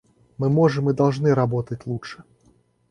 Мы 0.39 0.49
можем 0.49 0.89
и 0.89 0.95
должны 0.95 1.31
работать 1.35 1.85
лучше. 1.85 2.23